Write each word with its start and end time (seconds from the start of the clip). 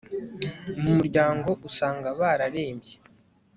mu 0.81 0.91
muryango 0.97 1.49
usanga 1.69 2.07
bararembye 2.19 2.95